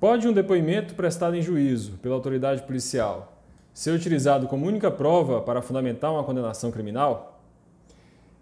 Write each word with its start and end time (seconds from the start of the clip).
Pode 0.00 0.26
um 0.26 0.32
depoimento 0.32 0.94
prestado 0.94 1.36
em 1.36 1.42
juízo 1.42 1.98
pela 1.98 2.14
autoridade 2.14 2.62
policial 2.62 3.36
ser 3.70 3.90
utilizado 3.90 4.48
como 4.48 4.66
única 4.66 4.90
prova 4.90 5.42
para 5.42 5.60
fundamentar 5.60 6.10
uma 6.10 6.24
condenação 6.24 6.70
criminal? 6.70 7.38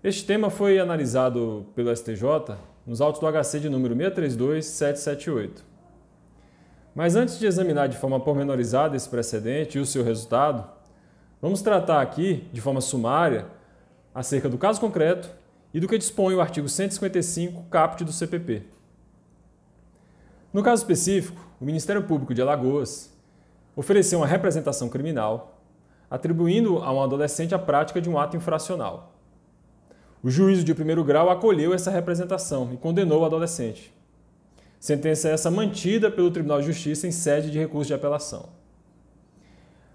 Este 0.03 0.25
tema 0.25 0.51
foi 0.51 0.79
analisado 0.79 1.67
pelo 1.75 1.95
STJ 1.95 2.57
nos 2.87 3.01
autos 3.01 3.21
do 3.21 3.27
HC 3.27 3.59
de 3.59 3.69
número 3.69 3.97
632778. 3.97 5.65
Mas 6.95 7.17
antes 7.17 7.41
de 7.41 7.47
examinar 7.47 7.89
de 7.89 7.97
forma 7.97 8.21
pormenorizada 8.21 8.97
esse 8.97 9.09
precedente 9.09 9.79
e 9.79 9.81
o 9.81 9.87
seu 9.87 10.05
resultado, 10.05 10.65
vamos 11.43 11.61
tratar 11.61 12.01
aqui, 12.01 12.49
de 12.53 12.61
forma 12.61 12.81
sumária, 12.81 13.47
acerca 14.15 14.49
do 14.49 14.59
caso 14.59 14.81
concreto 14.81 15.29
e 15.75 15.81
do 15.81 15.89
que 15.89 15.99
dispõe 15.99 16.37
o 16.37 16.41
artigo 16.41 16.69
155, 16.69 17.65
caput 17.69 18.05
do 18.05 18.13
CPP. 18.13 18.78
No 20.53 20.63
caso 20.63 20.83
específico, 20.83 21.39
o 21.61 21.65
Ministério 21.65 22.03
Público 22.05 22.33
de 22.33 22.41
Alagoas 22.41 23.13
ofereceu 23.77 24.21
uma 24.21 24.27
representação 24.27 24.89
criminal, 24.89 25.61
atribuindo 26.11 26.79
a 26.79 26.91
um 26.91 27.03
adolescente 27.03 27.55
a 27.55 27.59
prática 27.59 28.01
de 28.01 28.09
um 28.09 28.19
ato 28.19 28.37
infracional. 28.37 29.15
O 30.23 30.31
juízo 30.31 30.65
de 30.65 30.75
primeiro 30.75 31.05
grau 31.05 31.29
acolheu 31.29 31.75
essa 31.75 31.91
representação 31.91 32.71
e 32.73 32.77
condenou 32.79 33.21
o 33.21 33.25
adolescente. 33.27 33.95
Sentença 34.81 35.29
essa 35.29 35.51
mantida 35.51 36.11
pelo 36.11 36.31
Tribunal 36.31 36.61
de 36.61 36.67
Justiça 36.67 37.07
em 37.07 37.13
sede 37.13 37.51
de 37.51 37.59
recurso 37.59 37.89
de 37.89 37.95
apelação. 37.95 38.49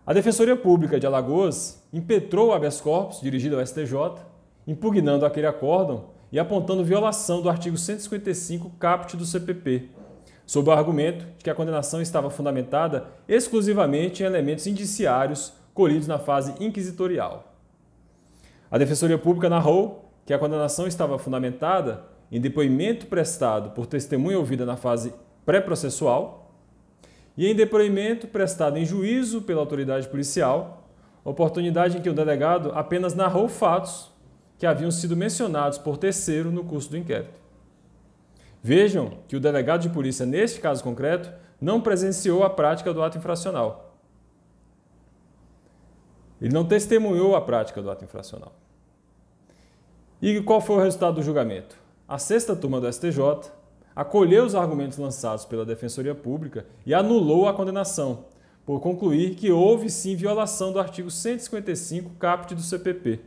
A 0.05 0.13
Defensoria 0.13 0.55
Pública 0.55 0.99
de 0.99 1.07
Alagoas 1.07 1.81
impetrou 1.91 2.49
o 2.49 2.53
habeas 2.53 2.79
corpus 2.79 3.21
dirigido 3.21 3.57
ao 3.57 3.65
STJ, 3.65 3.95
impugnando 4.67 5.25
aquele 5.25 5.47
acórdão 5.47 6.09
e 6.31 6.37
apontando 6.37 6.83
violação 6.83 7.41
do 7.41 7.49
artigo 7.49 7.77
155 7.77 8.69
caput 8.79 9.17
do 9.17 9.25
CPP, 9.25 9.89
sob 10.45 10.69
o 10.69 10.73
argumento 10.73 11.25
de 11.37 11.43
que 11.43 11.49
a 11.49 11.55
condenação 11.55 12.01
estava 12.01 12.29
fundamentada 12.29 13.05
exclusivamente 13.27 14.23
em 14.23 14.25
elementos 14.25 14.67
indiciários 14.67 15.53
colhidos 15.73 16.07
na 16.07 16.19
fase 16.19 16.53
inquisitorial. 16.59 17.53
A 18.69 18.77
Defensoria 18.77 19.17
Pública 19.17 19.49
narrou 19.49 20.11
que 20.25 20.33
a 20.33 20.39
condenação 20.39 20.87
estava 20.87 21.17
fundamentada 21.19 22.03
em 22.31 22.39
depoimento 22.39 23.05
prestado 23.05 23.71
por 23.71 23.85
testemunha 23.85 24.39
ouvida 24.39 24.65
na 24.65 24.75
fase 24.75 25.13
pré-processual 25.45 26.51
e 27.37 27.47
em 27.47 27.55
depoimento 27.55 28.27
prestado 28.27 28.77
em 28.77 28.85
juízo 28.85 29.41
pela 29.41 29.61
autoridade 29.61 30.07
policial, 30.07 30.87
oportunidade 31.23 31.97
em 31.97 32.01
que 32.01 32.09
o 32.09 32.13
delegado 32.13 32.71
apenas 32.73 33.13
narrou 33.13 33.47
fatos 33.47 34.11
que 34.57 34.65
haviam 34.65 34.91
sido 34.91 35.15
mencionados 35.15 35.77
por 35.77 35.97
terceiro 35.97 36.51
no 36.51 36.63
curso 36.63 36.89
do 36.89 36.97
inquérito. 36.97 37.42
Vejam 38.63 39.19
que 39.27 39.35
o 39.35 39.41
delegado 39.41 39.81
de 39.81 39.89
polícia, 39.89 40.25
neste 40.25 40.61
caso 40.61 40.81
concreto, 40.81 41.29
não 41.59 41.81
presenciou 41.81 42.45
a 42.45 42.49
prática 42.49 42.93
do 42.93 43.03
ato 43.03 43.17
infracional. 43.17 43.97
Ele 46.41 46.53
não 46.53 46.63
testemunhou 46.65 47.35
a 47.35 47.41
prática 47.41 47.81
do 47.81 47.91
ato 47.91 48.05
infracional. 48.05 48.53
E 50.21 50.41
qual 50.41 50.61
foi 50.61 50.77
o 50.77 50.79
resultado 50.79 51.15
do 51.15 51.23
julgamento? 51.23 51.77
A 52.07 52.17
sexta 52.17 52.55
turma 52.55 52.79
do 52.79 52.91
STJ 52.91 53.51
acolheu 53.93 54.45
os 54.45 54.55
argumentos 54.55 54.97
lançados 54.97 55.43
pela 55.43 55.65
Defensoria 55.65 56.15
Pública 56.15 56.65
e 56.85 56.93
anulou 56.93 57.49
a 57.49 57.53
condenação, 57.53 58.25
por 58.65 58.79
concluir 58.79 59.35
que 59.35 59.51
houve 59.51 59.89
sim 59.89 60.15
violação 60.15 60.71
do 60.71 60.79
artigo 60.79 61.11
155 61.11 62.11
caput 62.11 62.55
do 62.55 62.61
CPP. 62.61 63.19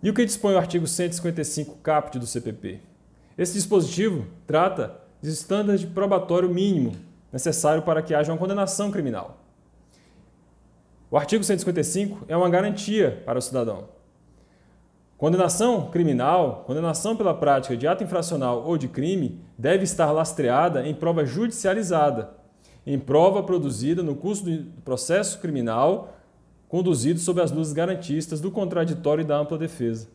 E 0.00 0.08
o 0.08 0.14
que 0.14 0.24
dispõe 0.24 0.54
o 0.54 0.58
artigo 0.58 0.86
155 0.86 1.78
caput 1.78 2.16
do 2.16 2.26
CPP? 2.26 2.89
Esse 3.36 3.54
dispositivo 3.54 4.26
trata 4.46 5.00
de 5.22 5.30
estándares 5.30 5.80
de 5.80 5.86
probatório 5.86 6.48
mínimo 6.48 6.92
necessário 7.32 7.82
para 7.82 8.02
que 8.02 8.14
haja 8.14 8.32
uma 8.32 8.38
condenação 8.38 8.90
criminal. 8.90 9.38
O 11.10 11.16
artigo 11.16 11.42
155 11.42 12.24
é 12.28 12.36
uma 12.36 12.48
garantia 12.48 13.22
para 13.24 13.38
o 13.38 13.42
cidadão. 13.42 13.88
Condenação 15.18 15.90
criminal, 15.90 16.64
condenação 16.66 17.14
pela 17.16 17.34
prática 17.34 17.76
de 17.76 17.86
ato 17.86 18.02
infracional 18.02 18.64
ou 18.64 18.78
de 18.78 18.88
crime, 18.88 19.38
deve 19.58 19.84
estar 19.84 20.10
lastreada 20.12 20.86
em 20.86 20.94
prova 20.94 21.26
judicializada, 21.26 22.30
em 22.86 22.98
prova 22.98 23.42
produzida 23.42 24.02
no 24.02 24.16
curso 24.16 24.44
do 24.44 24.82
processo 24.82 25.38
criminal 25.38 26.16
conduzido 26.68 27.18
sob 27.18 27.40
as 27.40 27.50
luzes 27.50 27.72
garantistas 27.72 28.40
do 28.40 28.50
contraditório 28.50 29.22
e 29.22 29.26
da 29.26 29.36
ampla 29.36 29.58
defesa. 29.58 30.08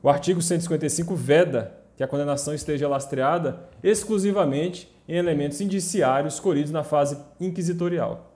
O 0.00 0.08
artigo 0.08 0.40
155 0.40 1.14
veda 1.16 1.83
que 1.96 2.02
a 2.02 2.08
condenação 2.08 2.54
esteja 2.54 2.88
lastreada 2.88 3.68
exclusivamente 3.82 4.92
em 5.08 5.16
elementos 5.16 5.60
indiciários 5.60 6.40
colhidos 6.40 6.72
na 6.72 6.82
fase 6.82 7.18
inquisitorial. 7.40 8.32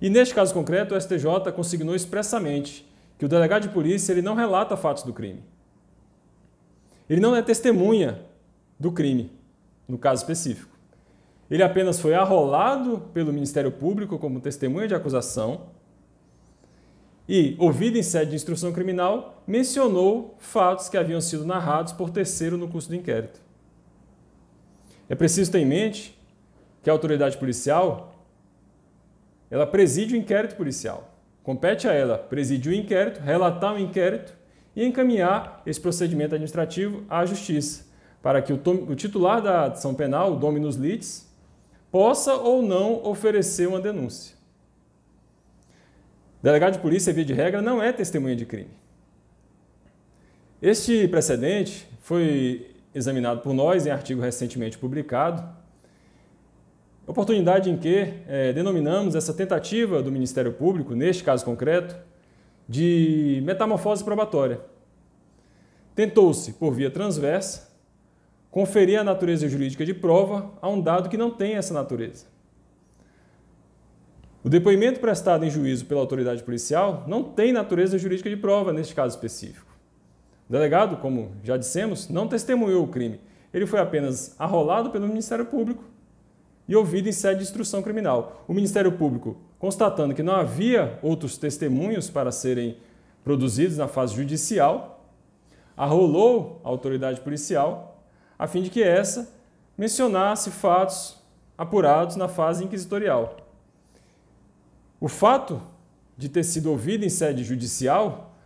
E 0.00 0.10
neste 0.10 0.34
caso 0.34 0.52
concreto, 0.52 0.94
o 0.94 1.00
STJ 1.00 1.52
consignou 1.54 1.94
expressamente 1.94 2.88
que 3.18 3.24
o 3.24 3.28
delegado 3.28 3.62
de 3.62 3.68
polícia 3.68 4.12
ele 4.12 4.22
não 4.22 4.34
relata 4.34 4.76
fatos 4.76 5.04
do 5.04 5.12
crime. 5.12 5.42
Ele 7.08 7.20
não 7.20 7.36
é 7.36 7.42
testemunha 7.42 8.20
do 8.78 8.90
crime, 8.90 9.30
no 9.86 9.98
caso 9.98 10.22
específico. 10.22 10.72
Ele 11.50 11.62
apenas 11.62 12.00
foi 12.00 12.14
arrolado 12.14 13.02
pelo 13.12 13.32
Ministério 13.32 13.70
Público 13.70 14.18
como 14.18 14.40
testemunha 14.40 14.88
de 14.88 14.94
acusação 14.94 15.66
e, 17.28 17.54
ouvido 17.58 17.96
em 17.96 18.02
sede 18.02 18.30
de 18.30 18.36
instrução 18.36 18.72
criminal, 18.72 19.42
mencionou 19.46 20.36
fatos 20.38 20.88
que 20.88 20.96
haviam 20.96 21.20
sido 21.20 21.44
narrados 21.44 21.92
por 21.92 22.10
terceiro 22.10 22.56
no 22.56 22.68
curso 22.68 22.88
do 22.88 22.96
inquérito. 22.96 23.40
É 25.08 25.14
preciso 25.14 25.50
ter 25.52 25.58
em 25.58 25.66
mente 25.66 26.18
que 26.82 26.90
a 26.90 26.92
autoridade 26.92 27.36
policial 27.36 28.12
ela 29.50 29.66
preside 29.66 30.14
o 30.14 30.16
inquérito 30.16 30.56
policial. 30.56 31.14
Compete 31.42 31.86
a 31.86 31.92
ela 31.92 32.16
presidir 32.16 32.72
o 32.72 32.74
inquérito, 32.74 33.20
relatar 33.20 33.74
o 33.74 33.78
inquérito 33.78 34.34
e 34.74 34.84
encaminhar 34.84 35.62
esse 35.66 35.78
procedimento 35.80 36.34
administrativo 36.34 37.04
à 37.08 37.26
justiça, 37.26 37.84
para 38.22 38.40
que 38.40 38.52
o, 38.52 38.60
o 38.88 38.94
titular 38.94 39.42
da 39.42 39.66
ação 39.66 39.94
penal, 39.94 40.32
o 40.32 40.36
dominus 40.36 40.76
litis, 40.76 41.28
possa 41.90 42.34
ou 42.34 42.62
não 42.62 43.04
oferecer 43.04 43.68
uma 43.68 43.80
denúncia. 43.80 44.34
Delegado 46.42 46.72
de 46.72 46.78
polícia, 46.80 47.12
via 47.12 47.24
de 47.24 47.32
regra, 47.32 47.62
não 47.62 47.80
é 47.80 47.92
testemunha 47.92 48.34
de 48.34 48.44
crime. 48.44 48.70
Este 50.60 51.06
precedente 51.06 51.86
foi 52.00 52.74
examinado 52.94 53.40
por 53.40 53.54
nós 53.54 53.86
em 53.86 53.90
artigo 53.90 54.20
recentemente 54.20 54.76
publicado, 54.76 55.42
oportunidade 57.06 57.70
em 57.70 57.76
que 57.76 58.12
é, 58.26 58.52
denominamos 58.52 59.14
essa 59.14 59.32
tentativa 59.32 60.02
do 60.02 60.10
Ministério 60.10 60.52
Público, 60.52 60.94
neste 60.94 61.22
caso 61.22 61.44
concreto, 61.44 61.96
de 62.68 63.40
metamorfose 63.44 64.02
probatória. 64.02 64.60
Tentou-se, 65.94 66.52
por 66.54 66.74
via 66.74 66.90
transversa, 66.90 67.70
conferir 68.50 68.98
a 68.98 69.04
natureza 69.04 69.48
jurídica 69.48 69.84
de 69.84 69.94
prova 69.94 70.52
a 70.60 70.68
um 70.68 70.80
dado 70.80 71.08
que 71.08 71.16
não 71.16 71.30
tem 71.30 71.54
essa 71.54 71.72
natureza. 71.72 72.31
O 74.44 74.48
depoimento 74.48 74.98
prestado 74.98 75.44
em 75.44 75.50
juízo 75.50 75.86
pela 75.86 76.00
autoridade 76.00 76.42
policial 76.42 77.04
não 77.06 77.22
tem 77.22 77.52
natureza 77.52 77.96
jurídica 77.96 78.28
de 78.28 78.36
prova 78.36 78.72
neste 78.72 78.92
caso 78.92 79.14
específico. 79.14 79.70
O 80.48 80.52
delegado, 80.52 80.96
como 80.96 81.30
já 81.44 81.56
dissemos, 81.56 82.08
não 82.08 82.26
testemunhou 82.26 82.82
o 82.82 82.88
crime. 82.88 83.20
Ele 83.54 83.66
foi 83.66 83.78
apenas 83.78 84.34
arrolado 84.40 84.90
pelo 84.90 85.06
Ministério 85.06 85.46
Público 85.46 85.84
e 86.66 86.74
ouvido 86.74 87.08
em 87.08 87.12
sede 87.12 87.36
de 87.36 87.44
instrução 87.44 87.82
criminal. 87.82 88.44
O 88.48 88.52
Ministério 88.52 88.90
Público, 88.90 89.36
constatando 89.60 90.12
que 90.12 90.24
não 90.24 90.34
havia 90.34 90.98
outros 91.02 91.38
testemunhos 91.38 92.10
para 92.10 92.32
serem 92.32 92.76
produzidos 93.22 93.76
na 93.76 93.86
fase 93.86 94.16
judicial, 94.16 95.06
arrolou 95.76 96.60
a 96.64 96.68
autoridade 96.68 97.20
policial 97.20 98.02
a 98.36 98.48
fim 98.48 98.60
de 98.60 98.70
que 98.70 98.82
essa 98.82 99.32
mencionasse 99.78 100.50
fatos 100.50 101.16
apurados 101.56 102.16
na 102.16 102.26
fase 102.26 102.64
inquisitorial. 102.64 103.41
O 105.02 105.08
fato 105.08 105.60
de 106.16 106.28
ter 106.28 106.44
sido 106.44 106.70
ouvido 106.70 107.04
em 107.04 107.08
sede 107.08 107.42
judicial 107.42 108.36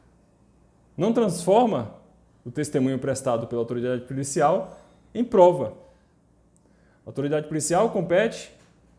não 0.97 1.13
transforma 1.13 1.95
o 2.47 2.51
testemunho 2.51 2.99
prestado 2.99 3.47
pela 3.47 3.61
autoridade 3.61 4.07
policial 4.07 4.81
em 5.15 5.23
prova. 5.23 5.75
A 7.05 7.11
autoridade 7.11 7.47
policial 7.47 7.91
compete 7.91 8.51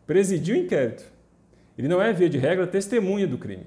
presidir 0.06 0.54
o 0.54 0.58
inquérito. 0.58 1.04
Ele 1.76 1.88
não 1.88 2.00
é, 2.00 2.12
via 2.12 2.30
de 2.30 2.38
regra, 2.38 2.64
testemunha 2.64 3.26
do 3.26 3.36
crime. 3.36 3.66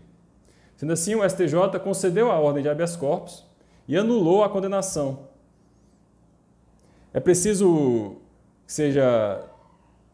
Sendo 0.78 0.94
assim, 0.94 1.14
o 1.16 1.30
STJ 1.30 1.78
concedeu 1.84 2.32
a 2.32 2.40
ordem 2.40 2.64
de 2.64 2.70
habeas 2.70 2.96
corpus 2.96 3.46
e 3.90 3.98
anulou 3.98 4.42
a 4.42 4.50
condenação. 4.50 5.28
É 7.14 7.20
preciso 7.20 8.22
que 8.66 8.72
seja 8.72 9.50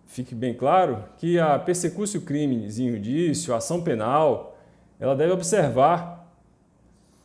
fique 0.08 0.34
bem 0.34 0.54
claro 0.54 1.04
que 1.18 1.38
a 1.40 1.60
persecutio 1.60 2.22
crimes 2.22 2.78
judício, 2.78 3.54
a 3.54 3.58
ação 3.58 3.82
penal, 3.84 4.58
ela 5.00 5.16
deve 5.16 5.34
observar 5.34 6.28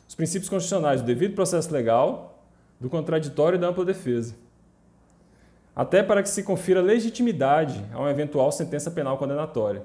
os 0.07 0.13
princípios 0.13 0.49
constitucionais 0.49 1.01
do 1.01 1.07
devido 1.07 1.33
processo 1.33 1.73
legal, 1.73 2.45
do 2.79 2.89
contraditório 2.89 3.57
e 3.57 3.59
da 3.59 3.69
ampla 3.69 3.83
defesa. 3.83 4.35
até 5.75 6.03
para 6.03 6.21
que 6.21 6.29
se 6.29 6.43
confira 6.43 6.81
legitimidade 6.81 7.83
a 7.91 7.97
uma 7.97 8.11
eventual 8.11 8.51
sentença 8.51 8.91
penal 8.91 9.17
condenatória. 9.17 9.83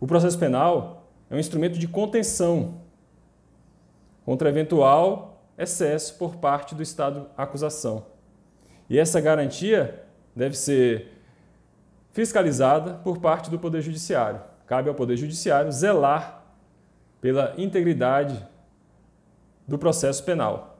O 0.00 0.08
processo 0.08 0.36
penal 0.36 1.06
é 1.30 1.36
um 1.36 1.38
instrumento 1.38 1.78
de 1.78 1.86
contenção 1.86 2.80
contra 4.24 4.48
eventual 4.48 5.44
excesso 5.56 6.18
por 6.18 6.34
parte 6.36 6.74
do 6.74 6.82
Estado 6.82 7.28
acusação. 7.36 8.06
E 8.90 8.98
essa 8.98 9.20
garantia 9.20 10.02
deve 10.34 10.56
ser 10.56 11.21
fiscalizada 12.12 12.94
por 12.94 13.18
parte 13.18 13.50
do 13.50 13.58
Poder 13.58 13.80
Judiciário. 13.80 14.40
Cabe 14.66 14.88
ao 14.88 14.94
Poder 14.94 15.16
Judiciário 15.16 15.72
zelar 15.72 16.44
pela 17.20 17.54
integridade 17.56 18.46
do 19.66 19.78
processo 19.78 20.22
penal, 20.24 20.78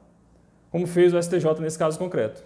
como 0.69 0.85
fez 0.85 1.13
o 1.13 1.21
STJ 1.21 1.59
nesse 1.59 1.77
caso 1.77 1.97
concreto. 1.97 2.43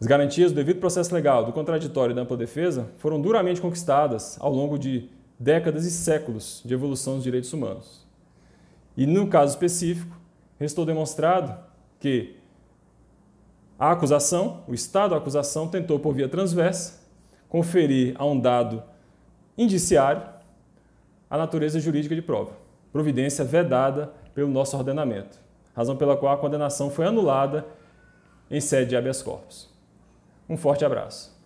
As 0.00 0.06
garantias 0.06 0.50
do 0.50 0.56
devido 0.56 0.80
processo 0.80 1.14
legal, 1.14 1.44
do 1.44 1.52
contraditório 1.52 2.12
e 2.12 2.16
da 2.16 2.22
ampla 2.22 2.36
defesa 2.36 2.90
foram 2.96 3.20
duramente 3.20 3.60
conquistadas 3.60 4.38
ao 4.40 4.52
longo 4.52 4.78
de 4.78 5.10
décadas 5.38 5.84
e 5.84 5.90
séculos 5.90 6.62
de 6.64 6.72
evolução 6.72 7.14
dos 7.14 7.24
direitos 7.24 7.52
humanos. 7.52 8.06
E 8.96 9.06
no 9.06 9.28
caso 9.28 9.52
específico, 9.52 10.16
restou 10.58 10.84
demonstrado 10.84 11.56
que 11.98 12.39
a 13.80 13.92
acusação, 13.92 14.62
o 14.68 14.74
estado 14.74 15.12
da 15.12 15.16
acusação, 15.16 15.66
tentou, 15.66 15.98
por 15.98 16.12
via 16.12 16.28
transversa, 16.28 17.00
conferir 17.48 18.14
a 18.18 18.26
um 18.26 18.38
dado 18.38 18.82
indiciário 19.56 20.22
a 21.30 21.38
natureza 21.38 21.80
jurídica 21.80 22.14
de 22.14 22.20
prova, 22.20 22.52
providência 22.92 23.42
vedada 23.42 24.12
pelo 24.34 24.50
nosso 24.50 24.76
ordenamento, 24.76 25.38
razão 25.74 25.96
pela 25.96 26.14
qual 26.14 26.34
a 26.34 26.36
condenação 26.36 26.90
foi 26.90 27.06
anulada 27.06 27.66
em 28.50 28.60
sede 28.60 28.90
de 28.90 28.96
habeas 28.96 29.22
corpus. 29.22 29.70
Um 30.46 30.58
forte 30.58 30.84
abraço. 30.84 31.39